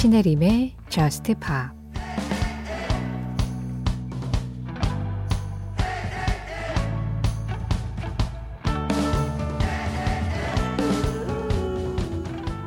[0.00, 1.50] 신혜림의 Just Pop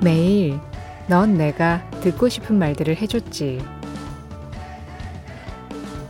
[0.01, 0.59] 매일
[1.07, 3.65] 넌 내가 듣고 싶은 말들을 해줬지.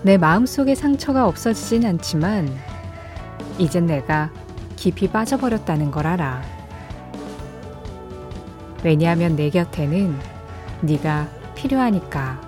[0.01, 2.51] 내 마음속에 상처가 없어지진 않지만
[3.59, 4.31] 이젠 내가
[4.75, 6.41] 깊이 빠져버렸다는 걸 알아.
[8.83, 10.40] 왜냐하면 내 곁에는
[10.81, 12.41] 네가 필요하니까.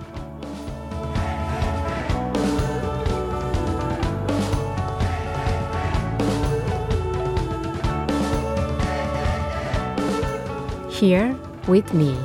[10.90, 11.34] Here
[11.68, 12.16] with me.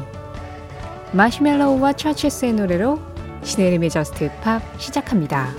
[1.11, 2.99] 마시멜로우와 처치스의 노래로
[3.43, 5.53] 신혜림의 저스트 팝 시작합니다.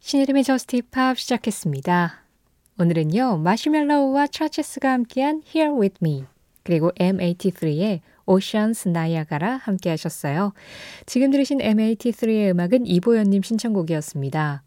[0.00, 2.25] 신혜림의 Just Pop 시작했습니다.
[2.78, 6.24] 오늘은요, Marshmello와 CHVRCHES가 함께한 Here With Me,
[6.62, 10.52] 그리고 M83의 Oceans Niagara 함께 하셨어요.
[11.06, 14.62] 지금 들으신 M83의 음악은 이보연님 신청곡이었습니다.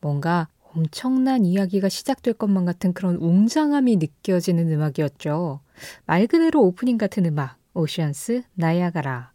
[0.00, 5.58] 뭔가 엄청난 이야기가 시작될 것만 같은 그런 웅장함이 느껴지는 음악이었죠.
[6.06, 9.32] 말 그대로 오프닝 같은 음악, Oceans, Niagara.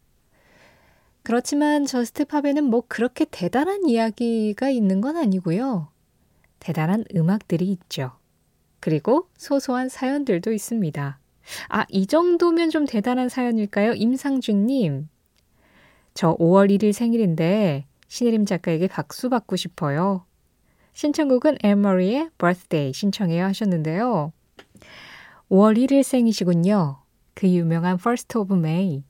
[1.24, 5.93] 그렇지만 저스트 팝에는 뭐 그렇게 대단한 이야기가 있는 건 아니고요.
[6.64, 8.12] 대단한 음악들이 있죠.
[8.80, 11.20] 그리고 소소한 사연들도 있습니다.
[11.68, 13.94] 아, 이 정도면 좀 대단한 사연일까요?
[13.94, 15.10] 임상준님.
[16.14, 20.26] 저 5월 1일 생일인데 신혜림 작가에게 박수 받고 싶어요.
[20.94, 24.32] 신청곡은 엠머리의 Birthday 신청해요 하셨는데요.
[25.50, 27.02] 5월 1일 생이시군요.
[27.34, 29.04] 그 유명한 First of May.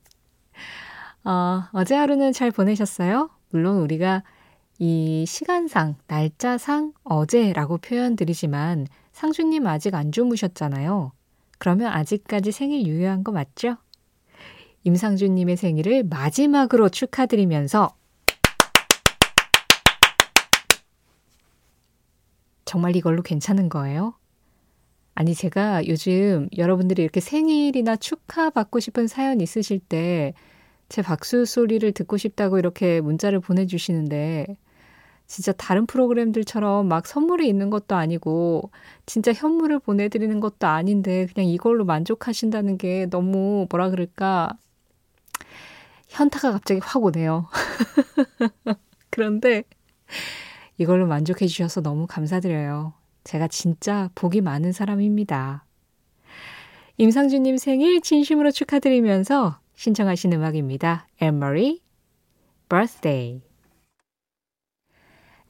[1.23, 3.29] 어, 어제 하루는 잘 보내셨어요?
[3.51, 4.23] 물론 우리가
[4.85, 11.13] 이 시간상, 날짜상 어제라고 표현 드리지만 상주님 아직 안 주무셨잖아요.
[11.57, 13.77] 그러면 아직까지 생일 유효한 거 맞죠?
[14.83, 17.95] 임상준님의 생일을 마지막으로 축하드리면서
[22.65, 24.15] 정말 이걸로 괜찮은 거예요?
[25.15, 30.33] 아니, 제가 요즘 여러분들이 이렇게 생일이나 축하받고 싶은 사연 있으실 때
[30.93, 34.45] 제 박수 소리를 듣고 싶다고 이렇게 문자를 보내주시는데
[35.25, 38.69] 진짜 다른 프로그램들처럼 막 선물이 있는 것도 아니고
[39.05, 44.57] 진짜 현물을 보내드리는 것도 아닌데 그냥 이걸로 만족하신다는 게 너무 뭐라 그럴까
[46.09, 47.47] 현타가 갑자기 확 오네요.
[49.09, 49.63] 그런데
[50.77, 52.93] 이걸로 만족해 주셔서 너무 감사드려요.
[53.23, 55.65] 제가 진짜 복이 많은 사람입니다.
[56.97, 61.07] 임상준님 생일 진심으로 축하드리면서 신청하신 음악입니다.
[61.19, 61.81] Anne-Marie,
[62.69, 63.52] Birthday.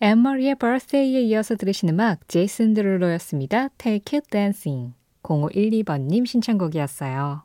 [0.04, 3.70] Anne-Marie의 Birthday에 이어서 들으신 음악 Jason Derulo였습니다.
[3.78, 4.96] Take You Dancing.
[5.24, 7.44] 0512번님 신청곡이었어요.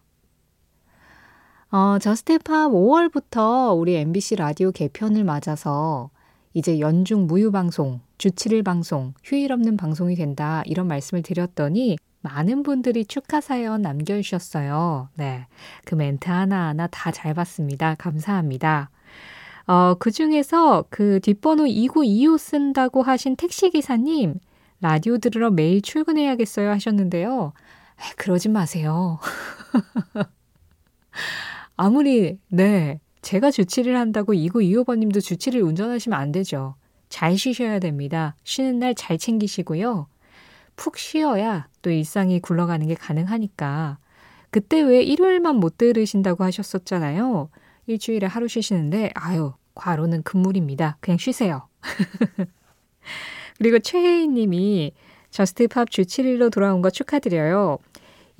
[1.71, 6.11] 어, Just Pop 5월부터 우리 MBC 라디오 개편을 맞아서
[6.53, 10.65] 이제 연중 무휴방송, 주 7일 방송, 휴일 없는 방송이 된다.
[10.67, 15.11] 이런 말씀을 드렸더니 많은 분들이 축하 사연 남겨주셨어요.
[15.15, 15.47] 네.
[15.85, 17.95] 그 멘트 하나하나 다 잘 봤습니다.
[17.95, 18.91] 감사합니다.
[19.69, 24.39] 어, 그 중에서 그 뒷번호 2925 쓴다고 하신 택시기사님,
[24.81, 27.53] 라디오 들으러 매일 출근해야겠어요 하셨는데요.
[28.01, 29.19] 에이, 그러지 마세요.
[31.77, 33.01] 아무리, 네.
[33.23, 36.77] 제가 주 7일을 한다고 2925번님도 주 7일을 운전하시면 안 되죠.
[37.09, 38.37] 잘 쉬셔야 됩니다.
[38.45, 40.07] 쉬는 날 잘 챙기시고요.
[40.77, 43.99] 푹 쉬어야 또 일상이 굴러가는 게 가능하니까.
[44.51, 47.51] 그때 왜 일요일만 못 들으신다고 하셨었잖아요.
[47.87, 50.99] 일주일에 하루 쉬시는데, 아유, 과로는 금물입니다.
[51.01, 51.69] 그냥 쉬세요.
[53.59, 54.93] 그리고 최혜인 님이
[55.31, 57.79] Just Pop 주 7일로 돌아온 거 축하드려요.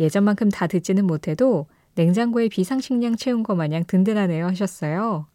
[0.01, 5.27] 예전만큼 다 듣지는 못해도 냉장고에 비상식량 채운 것 마냥 든든하네요 하셨어요.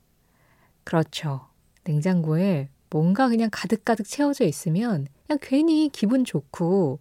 [0.83, 1.47] 그렇죠.
[1.85, 6.99] 냉장고에 뭔가 그냥 가득가득 채워져 있으면 그냥 괜히 기분 좋고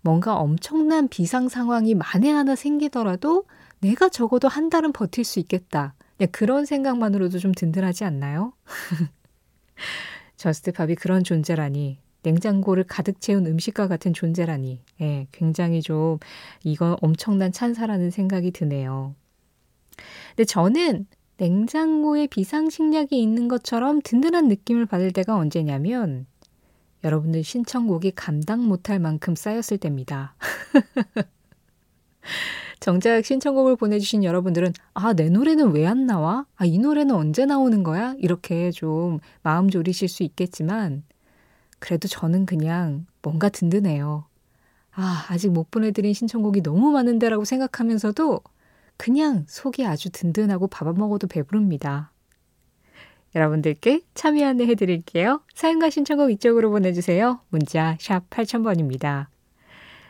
[0.00, 3.44] 뭔가 엄청난 비상 상황이 만에 하나 생기더라도
[3.80, 5.94] 내가 적어도 한 달은 버틸 수 있겠다.
[6.16, 8.52] 그냥 그런 생각만으로도 좀 든든하지 않나요?
[10.36, 16.18] Just Pop이 그런 존재라니 냉장고를 가득 채운 음식과 같은 존재라니, 예, 굉장히 좀
[16.64, 19.14] 이건 엄청난 찬사라는 생각이 드네요.
[20.30, 26.26] 근데 저는 냉장고에 비상식량이 있는 것처럼 든든한 느낌을 받을 때가 언제냐면
[27.04, 30.34] 여러분들 신청곡이 감당 못할 만큼 쌓였을 때입니다.
[32.80, 36.46] 정작 신청곡을 보내주신 여러분들은 아, 내 노래는 왜 안 나와?
[36.56, 38.14] 아, 이 노래는 언제 나오는 거야?
[38.18, 41.04] 이렇게 좀 마음 졸이실 수 있겠지만
[41.78, 44.26] 그래도 저는 그냥 뭔가 든든해요.
[44.92, 48.40] 아, 아직 못 보내드린 신청곡이 너무 많은데라고 생각하면서도
[48.96, 52.12] 그냥 속이 아주 든든하고 밥 안 먹어도 배부릅니다.
[53.34, 55.42] 여러분들께 참여 안내 해드릴게요.
[55.54, 57.40] 사연과 신청곡 이쪽으로 보내주세요.
[57.50, 59.26] 문자 샵 8000번입니다.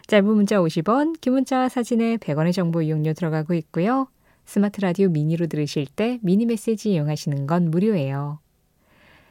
[0.06, 4.08] 짧은 문자 50원, 긴 문자 사진에 100원의 정보 이용료 들어가고 있고요.
[4.44, 8.38] 스마트 라디오 미니로 들으실 때 미니 메시지 이용하시는 건 무료예요.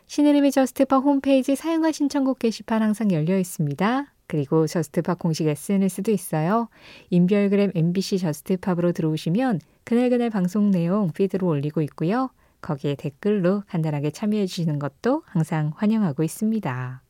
[0.07, 4.13] 신혜림의 Just Pop 홈페이지 사연과 신청곡 게시판 항상 열려 있습니다.
[4.27, 6.68] 그리고 Just Pop 공식 SNS도 있어요.
[7.10, 12.30] 인별그램 MBC Just Pop으로 들어오시면 그날그날 방송 내용 피드로 올리고 있고요.
[12.62, 17.05] 거기에 댓글로 간단하게 참여해 주시는 것도 항상 환영하고 있습니다.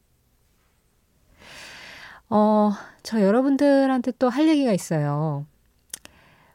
[2.30, 2.72] 어,
[3.04, 5.45] 저 여러분들한테 또 할 얘기가 있어요.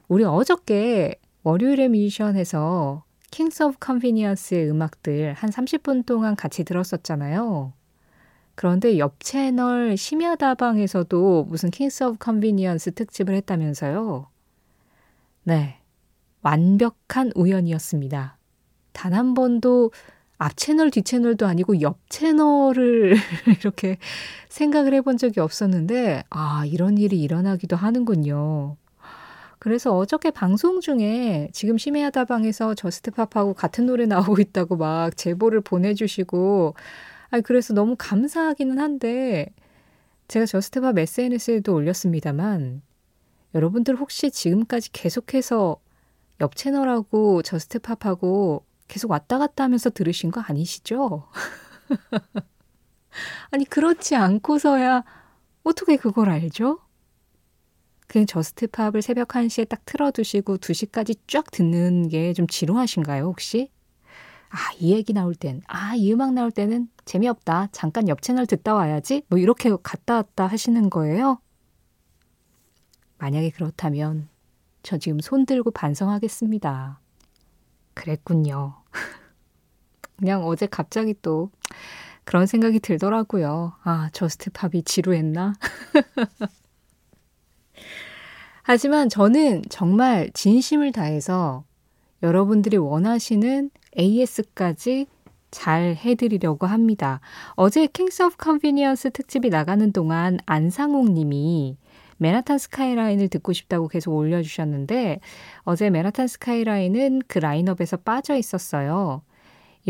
[0.08, 7.72] 우리 어저께 월요일의 뮤지션에서 Kings of Convenience의 음악들 한 30분 동안 같이 들었었잖아요.
[8.56, 14.26] 그런데 옆 채널 심야다방에서도 무슨 Kings of Convenience 특집을 했다면서요.
[15.44, 15.78] 네.
[16.43, 18.37] 완벽한 우연이었습니다.
[18.93, 19.93] 단 한 번도
[20.43, 23.15] 앞 채널, 뒷 채널도 아니고 옆 채널을
[23.61, 23.99] 이렇게
[24.49, 28.77] 생각을 해본 적이 없었는데, 아, 이런 일이 일어나기도 하는군요.
[29.59, 36.75] 그래서 어저께 방송 중에 지금 심야다방에서 Just Pop하고 같은 노래 나오고 있다고 막 제보를 보내주시고,
[37.31, 39.53] 아 그래서 너무 감사하기는 한데,
[40.29, 42.81] 제가 Just Pop SNS에도 올렸습니다만,
[43.55, 45.77] 여러분들 혹시 지금까지 계속해서
[46.41, 51.29] 옆 채널하고 Just Pop하고 계속 왔다 갔다 하면서 들으신 거 아니시죠?
[53.51, 55.05] 아니, 그렇지 않고서야
[55.63, 56.81] 어떻게 그걸 알죠?
[58.09, 63.71] 그냥 저스트팝을 새벽 1시에 딱 틀어두시고 2시까지 쫙 듣는 게 좀 지루하신가요, 혹시?
[64.49, 67.69] 아, 이 얘기 나올 땐, 아, 이 음악 나올 때는 재미없다.
[67.71, 69.23] 잠깐 옆 채널 듣다 와야지.
[69.29, 71.41] 뭐 이렇게 갔다 왔다 하시는 거예요?
[73.19, 74.29] 만약에 그렇다면
[74.83, 76.99] 저 지금 손 들고 반성하겠습니다.
[77.95, 78.80] 그랬군요.
[80.20, 81.50] 그냥 어제 갑자기 또
[82.25, 83.72] 그런 생각이 들더라고요.
[83.82, 85.55] 아, Just Pop이 지루했나?
[88.62, 91.64] 하지만 저는 정말 진심을 다해서
[92.22, 95.06] 여러분들이 원하시는 AS까지
[95.50, 97.20] 잘 해드리려고 합니다.
[97.55, 101.76] 어제 Kings of Convenience 특집이 나가는 동안 안상욱 님이
[102.19, 105.20] Manhattan Skyline을 듣고 싶다고 계속 올려주셨는데
[105.62, 109.22] 어제 Manhattan Skyline은 그 라인업에서 빠져 있었어요.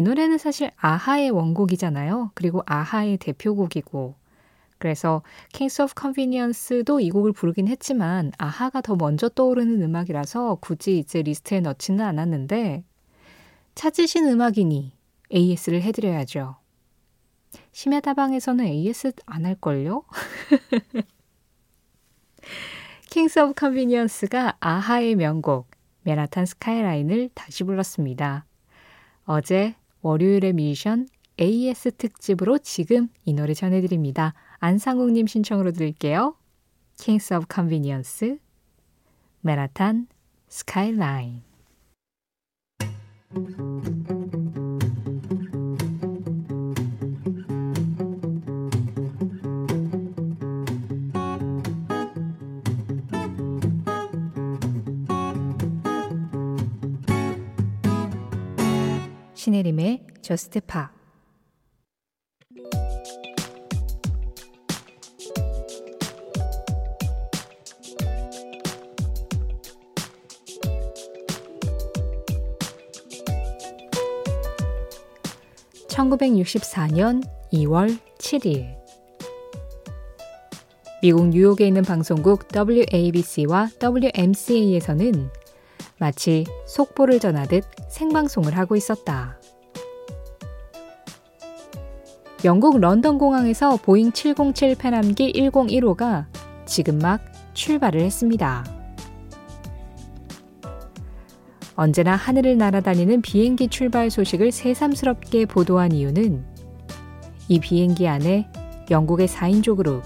[0.01, 2.31] 이 노래는 사실 a-ha의 원곡이잖아요.
[2.33, 4.15] 그리고 a-ha의 대표곡이고
[4.79, 11.21] 그래서 Kings of Convenience도 이 곡을 부르긴 했지만 a-ha가 더 먼저 떠오르는 음악이라서 굳이 이제
[11.21, 12.83] 리스트에 넣지는 않았는데
[13.75, 14.97] 찾으신 음악이니
[15.35, 16.57] AS를 해드려야죠.
[17.73, 20.05] 심야다방에서는 AS 안 할걸요?
[23.11, 25.71] Kings of Convenience가 a-ha의 명곡
[26.05, 28.47] 메나탄 스카이라인을 다시 불렀습니다.
[29.25, 31.09] 어제 월요일의 미션
[31.41, 34.35] AS 특집으로 지금 이 노래 전해드립니다.
[34.59, 36.37] 안상욱님 신청으로 드릴게요.
[36.99, 38.39] Kings of Convenience,
[39.41, 40.07] 메라탄,
[40.49, 41.43] 스카이라인.
[59.41, 60.93] 신혜림의 저스트 파
[75.89, 78.77] 1964년 2월 7일.
[81.01, 85.40] 미국 뉴욕에 있는 방송국 WABC와 WMCA에서는
[86.01, 89.39] 마치 속보를 전하듯 생방송을 하고 있었다.
[92.43, 96.25] 영국 런던 공항에서 보잉 707 팬암기 101호가
[96.65, 97.21] 지금 막
[97.53, 98.65] 출발을 했습니다.
[101.77, 106.47] 언제나 하늘을 날아다니는 비행기 출발 소식을 새삼스럽게 보도한 이유는
[107.49, 108.51] 이 비행기 안에
[108.91, 110.03] 영국의 4인조 그룹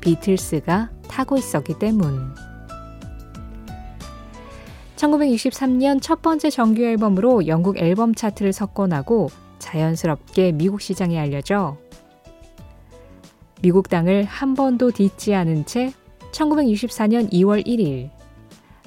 [0.00, 2.49] 비틀스가 타고 있었기 때문.
[5.00, 11.78] 1963년 첫 번째 정규 앨범으로 영국 앨범 차트를 석권하고 자연스럽게 미국 시장에 알려져
[13.62, 15.92] 미국 땅을 한 번도 딛지 않은 채
[16.32, 18.10] 1964년 2월 1일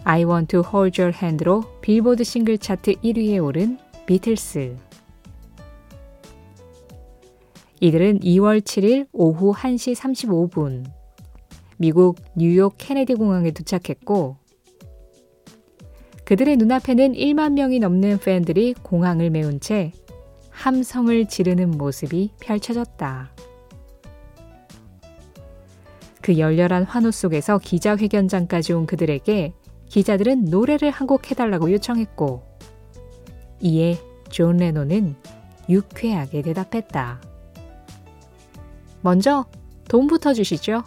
[0.03, 4.75] I Want to Hold Your Hand로 빌보드 싱글 차트 1위에 오른 비틀스.
[7.79, 10.85] 이들은 2월 7일 오후 1시 35분
[11.77, 14.42] 미국 뉴욕 케네디 공항에 도착했고
[16.25, 19.91] 그들의 눈앞에는 1만 명이 넘는 팬들이 공항을 메운 채
[20.51, 23.31] 함성을 지르는 모습이 펼쳐졌다.
[26.21, 29.53] 그 열렬한 환호 속에서 기자회견장까지 온 그들에게
[29.89, 32.41] 기자들은 노래를 한 곡 해달라고 요청했고,
[33.59, 33.99] 이에
[34.29, 35.15] 존 레논은
[35.69, 37.21] 유쾌하게 대답했다.
[39.01, 39.45] 먼저
[39.89, 40.83] 돈부터 주시죠.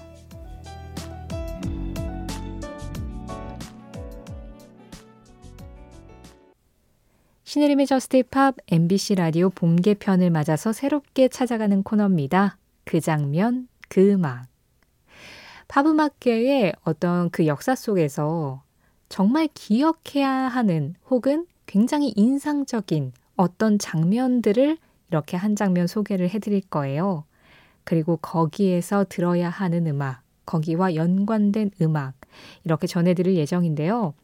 [7.56, 12.58] 신혜림의 Just Pop MBC 라디오 봄 개편을 맞아서 새롭게 찾아가는 코너입니다.
[12.84, 14.46] 그 장면, 그 음악.
[15.66, 18.62] 팝 음악계의 어떤 그 역사 속에서
[19.08, 24.76] 정말 기억해야 하는 혹은 굉장히 인상적인 어떤 장면들을
[25.08, 27.24] 이렇게 한 장면 소개를 해드릴 거예요.
[27.84, 32.14] 그리고 거기에서 들어야 하는 음악, 거기와 연관된 음악,
[32.64, 34.14] 이렇게 전해드릴 예정인데요.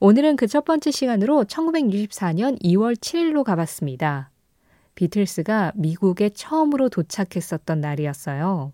[0.00, 4.30] 오늘은 그 첫 번째 시간으로 1964년 2월 7일로 가봤습니다.
[4.96, 8.72] 비틀스가 미국에 처음으로 도착했었던 날이었어요.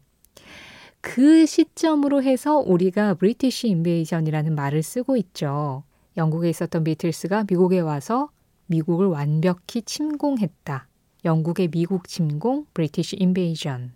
[1.03, 5.85] 그 시점으로 해서 우리가 브리티시 인베이전이라는 말을 쓰고 있죠.
[6.17, 8.31] 영국에 있었던 비틀스가 미국에 와서
[8.67, 10.89] 미국을 완벽히 침공했다.
[11.25, 13.96] 영국의 미국 침공, British Invasion.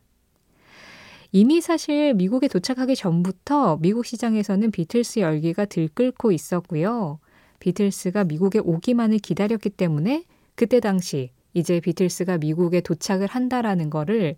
[1.32, 7.20] 이미 사실 미국에 도착하기 전부터 미국 시장에서는 비틀스 열기가 들끓고 있었고요.
[7.60, 10.24] 비틀스가 미국에 오기만을 기다렸기 때문에
[10.56, 14.36] 그때 당시 이제 비틀스가 미국에 도착을 한다라는 거를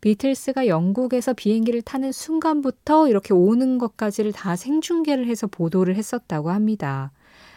[0.00, 7.12] 비틀스가 영국에서 비행기를 타는 순간부터 이렇게 오는 것까지를 다 생중계를 해서 보도를 했었다고 합니다.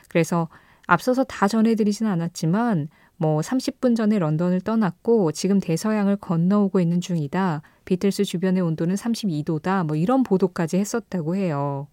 [0.09, 0.49] 그래서
[0.87, 7.61] 앞서서 다 전해드리진 않았지만 뭐 30분 전에 런던을 떠났고 지금 대서양을 건너오고 있는 중이다.
[7.85, 9.85] 비틀스 주변의 온도는 32도다.
[9.85, 11.87] 뭐 이런 보도까지 했었다고 해요.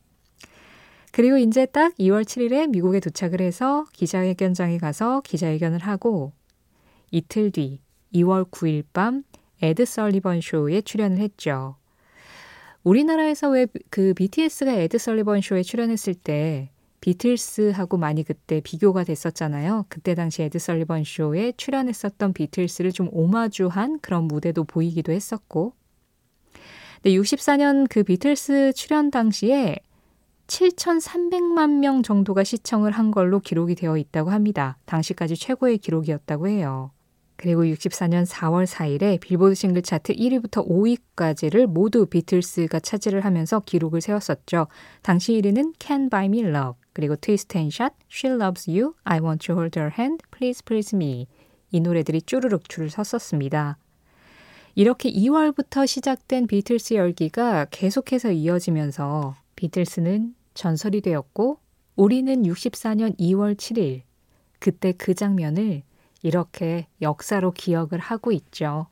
[1.12, 6.32] 그리고 이제 딱 2월 7일에 미국에 도착을 해서 기자회견장에 가서 기자회견을 하고
[7.10, 7.80] 이틀 뒤
[8.14, 9.24] 2월 9일 밤
[9.62, 11.76] 에드 설리번 쇼에 출연을 했죠.
[12.84, 19.86] 우리나라에서 왜 그 BTS가 에드 설리번 쇼에 출연했을 때 비틀스하고 많이 그때 비교가 됐었잖아요.
[19.88, 25.72] 그때 당시 에드 설리번 쇼에 출연했었던 비틀스를 좀 오마주한 그런 무대도 보이기도 했었고.
[27.02, 29.76] 근데 64년 그 비틀스 출연 당시에
[30.46, 34.76] 7,300만 명 정도가 시청을 한 걸로 기록이 되어 있다고 합니다.
[34.84, 36.90] 당시까지 최고의 기록이었다고 해요.
[37.40, 44.66] 그리고 64년 4월 4일에 빌보드 싱글 차트 1위부터 5위까지를 모두 비틀스가 차지를 하면서 기록을 세웠었죠.
[45.00, 49.46] 당시 1위는 Can Buy Me Love, 그리고 Twist and Shot, She Loves You, I Want
[49.46, 51.28] to Hold Her Hand, Please Please Me
[51.70, 53.78] 이 노래들이 쭈르륵 줄을 섰었습니다.
[54.74, 61.58] 이렇게 2월부터 시작된 비틀스 열기가 계속해서 이어지면서 비틀스는 전설이 되었고
[61.96, 64.02] 우리는 64년 2월 7일
[64.58, 65.84] 그때 그 장면을
[66.22, 68.86] 이렇게 역사로 기억을 하고 있죠.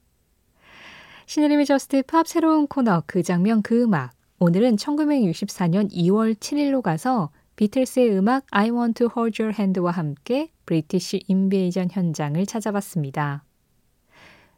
[1.26, 8.16] 신혜림의 Just Pop 새로운 코너 그 장면 그 음악 오늘은 1964년 2월 7일로 가서 비틀스의
[8.16, 13.44] 음악 I Want to Hold Your Hand와 함께 British Invasion 현장을 찾아봤습니다.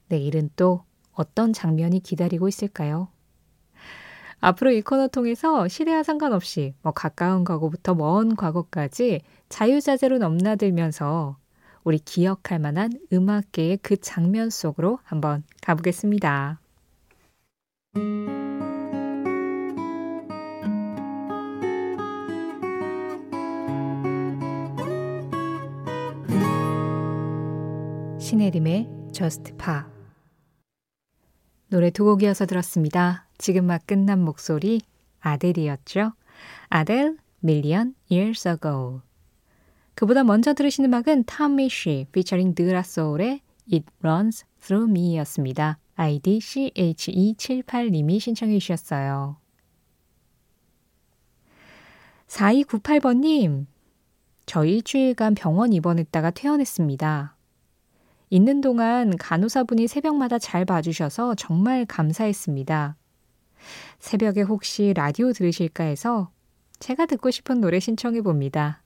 [0.09, 3.09] 내일은 또 어떤 장면이 기다리고 있을까요?
[4.41, 11.37] 앞으로 이 코너 통해서 시대와 상관없이 뭐 가까운 과거부터 먼 과거까지 자유자재로 넘나들면서
[11.85, 16.61] 우리 기억할 만한 음악계의 그 장면 속으로 한번 가보겠습니다.
[28.19, 29.83] 신혜림의 Just Pa
[31.69, 33.27] 노래 두 곡이어서 들었습니다.
[33.39, 34.81] 지금 막 끝난 목소리
[35.21, 36.13] 아델이었죠.
[36.69, 39.03] 아델, Million Years Ago
[40.01, 45.79] 그보다 먼저 들으신 음악은 탐미 쉬 피처링 드라소울의 It Runs Through Me였습니다.
[45.95, 49.37] 아이디 CHE78님이 신청해 주셨어요.
[52.29, 53.67] 4298번님,
[54.47, 57.37] 저 일주일간 병원 입원했다가 퇴원했습니다.
[58.31, 62.97] 있는 동안 간호사분이 새벽마다 잘 봐주셔서 정말 감사했습니다.
[63.99, 66.31] 새벽에 혹시 라디오 들으실까 해서
[66.79, 68.83] 제가 듣고 싶은 노래 신청해 봅니다.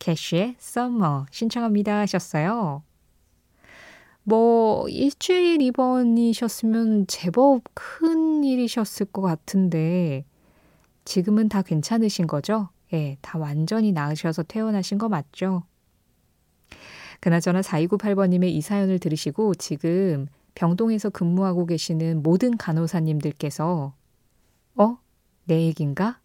[0.00, 2.82] 캐쉬의 Summer 신청합니다 하셨어요.
[4.24, 10.24] 뭐 일주일 입원이셨으면 제법 큰 일이셨을 것 같은데
[11.04, 12.68] 지금은 다 괜찮으신 거죠?
[12.92, 15.62] 예, 다 완전히 나으셔서 퇴원하신 거 맞죠?
[17.20, 23.94] 그나저나 4298번님의 이 사연을 들으시고 지금 병동에서 근무하고 계시는 모든 간호사님들께서
[24.76, 24.98] 어?
[25.44, 26.19] 내 얘긴가?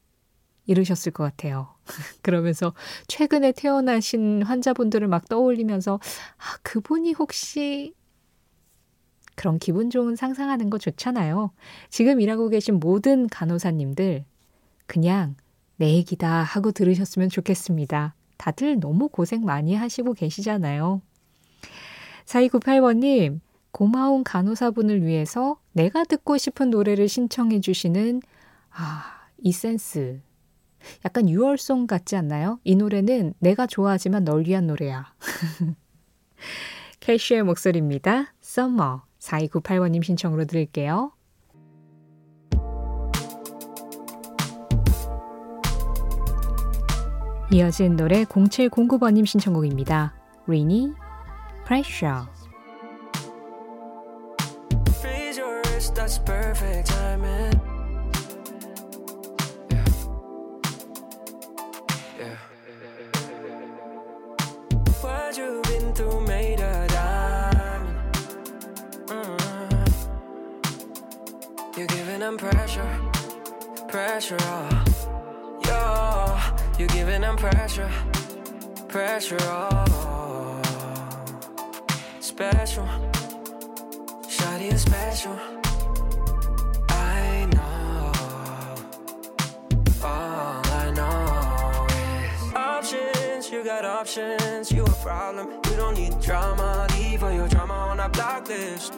[0.66, 1.76] 이러셨을 것 같아요.
[2.22, 2.74] 그러면서
[3.08, 6.00] 최근에 태어나신 환자분들을 막 떠올리면서,
[6.38, 7.94] 아, 그분이 혹시
[9.36, 11.52] 그런 기분 좋은 상상하는 거 좋잖아요.
[11.90, 14.26] 지금 일하고 계신 모든 간호사님들,
[14.88, 15.36] 그냥
[15.78, 18.16] 내 얘기다 하고 들으셨으면 좋겠습니다.
[18.38, 21.02] 다들 너무 고생 많이 하시고 계시잖아요.
[22.26, 23.40] 4298번님,
[23.72, 28.22] 고마운 간호사분을 위해서 내가 듣고 싶은 노래를 신청해 주시는,
[28.72, 30.22] 아, 이 센스.
[31.06, 32.60] 약간 6월송 같지 않나요?
[32.64, 35.14] 이 노래는 내가 좋아하지만 널 위한 노래야.
[37.00, 38.34] 캐시의 목소리입니다.
[38.44, 39.00] Summer.
[39.20, 41.12] 4298번님 신청으로 들을게요.
[47.52, 50.16] 이어진 노래 0709번님 신청곡입니다.
[50.48, 50.94] Rainy
[51.66, 52.26] Pressure
[56.06, 57.55] that's perfect timing.
[74.28, 74.38] Pressure.
[74.48, 75.62] Oh.
[75.66, 77.90] Yo, you're giving them pressure,
[78.88, 79.38] pressure.
[79.42, 80.62] Oh.
[82.20, 82.88] Special.
[84.28, 85.38] Shawty is special.
[86.90, 88.12] I know.
[90.04, 93.52] All I know is options.
[93.52, 94.72] You got options.
[94.72, 95.50] You a problem.
[95.70, 96.88] You don't need drama.
[96.98, 98.94] Leave all your drama on a block list.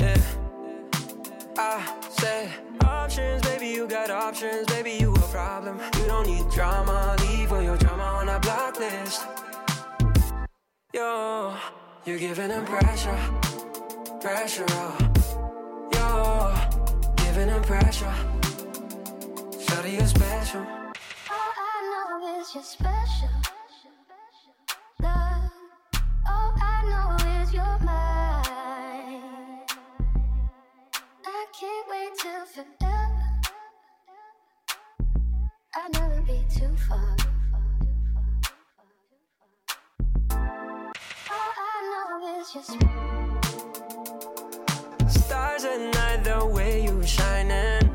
[0.00, 0.16] Yeah.
[1.56, 2.50] I said
[2.84, 3.43] options.
[3.84, 4.92] You got options, baby.
[4.92, 5.78] You a problem.
[5.98, 7.16] You don't need drama.
[7.20, 9.26] Leave all your drama on a block list.
[10.94, 11.54] Yo,
[12.06, 13.18] you're giving them pressure
[14.22, 14.96] pressure, oh.
[15.92, 18.14] Yo, giving them pressure.
[19.50, 20.62] Shawty, you're special.
[20.62, 23.53] All I know is you're special.
[45.08, 47.90] Stars at night, the way you shining.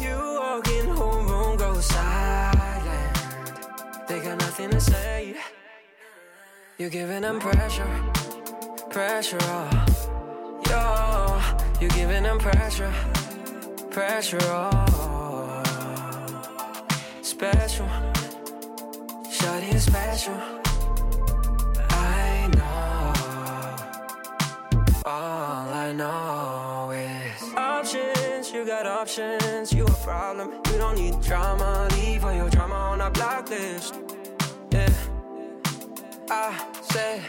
[0.00, 3.18] You walk in, whole room goes silent.
[4.08, 5.36] They got nothing to say.
[6.78, 7.88] You're giving them pressure,
[8.90, 9.38] pressure.
[9.40, 9.95] Oh.
[11.78, 12.92] Yo, you're giving them pressure,
[13.90, 14.38] pressure.
[14.40, 15.62] Oh.
[17.20, 17.86] Special.
[19.28, 20.34] Shawty is special.
[21.90, 23.12] I know.
[25.04, 28.50] All I know is options.
[28.52, 29.70] You got options.
[29.72, 30.52] You a problem.
[30.72, 31.88] You don't need drama.
[31.92, 33.94] Leave all your drama on a block list.
[34.70, 34.88] Yeah.
[36.30, 37.20] I said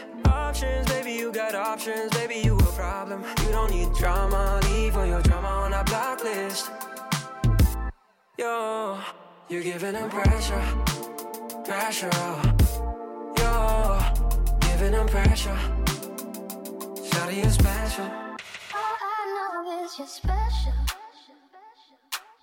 [0.48, 1.12] options, baby.
[1.12, 2.36] You got options, baby.
[2.42, 3.22] You a problem.
[3.44, 4.60] You don't need drama.
[4.70, 6.70] Leave all your drama on a block list.
[8.38, 8.98] Yo,
[9.50, 10.64] you're giving them pressure
[11.64, 12.10] pressure.
[13.38, 13.98] Yo,
[14.60, 15.58] giving them pressure.
[17.08, 18.08] Shawty is special.
[18.74, 20.72] All I know is you're special.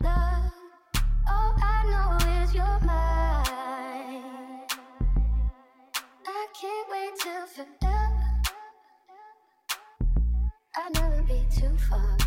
[0.04, 0.52] Love.
[1.28, 4.26] All I know is you're mine.
[6.28, 7.95] I can't wait till forever.
[11.28, 12.18] Be too far.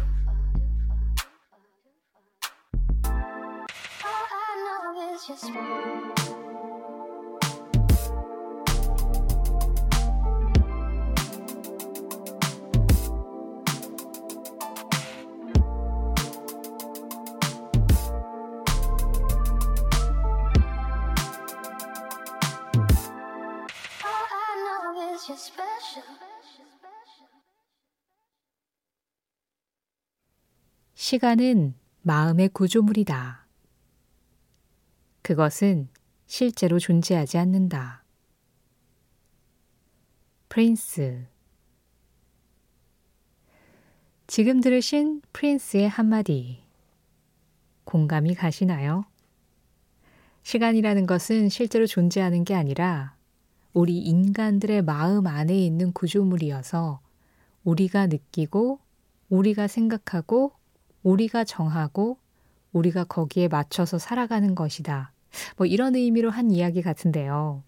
[4.04, 6.47] All I know is just wrong.
[31.08, 33.46] 시간은 마음의 구조물이다.
[35.22, 35.88] 그것은
[36.26, 38.04] 실제로 존재하지 않는다.
[40.50, 41.24] 프린스
[44.26, 46.62] 지금 들으신 프린스의 한마디
[47.84, 49.06] 공감이 가시나요?
[50.42, 53.16] 시간이라는 것은 실제로 존재하는 게 아니라
[53.72, 57.00] 우리 인간들의 마음 안에 있는 구조물이어서
[57.64, 58.80] 우리가 느끼고
[59.30, 60.57] 우리가 생각하고
[61.02, 62.18] 우리가 정하고
[62.72, 65.12] 우리가 거기에 맞춰서 살아가는 것이다.
[65.56, 67.62] 뭐 이런 의미로 한 이야기 같은데요.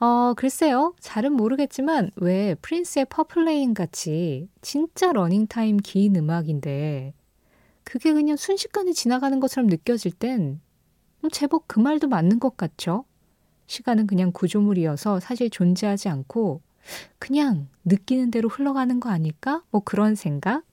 [0.00, 0.94] 어, 글쎄요.
[1.00, 7.14] 잘은 모르겠지만 왜 프린스의 Purple Rain 같이 진짜 러닝타임 긴 음악인데
[7.84, 10.58] 그게 그냥 순식간에 지나가는 것처럼 느껴질 땐 뭐
[11.30, 13.04] 제법 그 말도 맞는 것 같죠?
[13.66, 16.60] 시간은 그냥 구조물이어서 사실 존재하지 않고
[17.18, 19.62] 그냥 느끼는 대로 흘러가는 거 아닐까?
[19.70, 20.64] 뭐 그런 생각?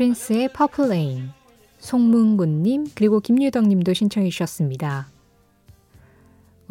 [0.00, 1.28] 프린스의 Purple Rain
[1.78, 5.08] 송문군님 그리고 김유덕님도 신청해 주셨습니다.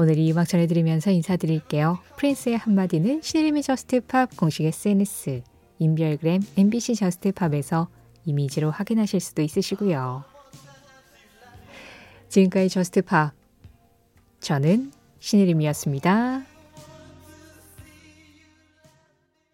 [0.01, 1.99] 오늘 이 음악 전해드리면서 인사드릴게요.
[2.15, 5.41] 프린스의 한마디는 신혜림의 Just Pop 공식 SNS
[5.77, 7.89] 인별그램 MBC Just Pop에서
[8.23, 10.23] 이미지로 확인하실 수도 있으시고요.
[12.29, 13.33] 지금까지 Just Pop
[14.39, 16.58] 저는 신혜림이었습니다.